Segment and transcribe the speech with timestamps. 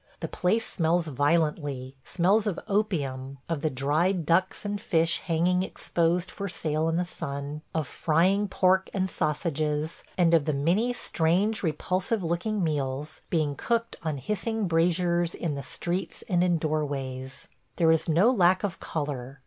[0.19, 6.31] The place smells violently; smells of opium, of the dried ducks and fish hanging exposed
[6.31, 11.61] for sale in the sun, of frying pork and sausages, and of the many strange
[11.61, 17.47] repulsive looking meals being cooked on hissing braziers in the streets and in doorways.
[17.75, 19.39] There is no lack of color.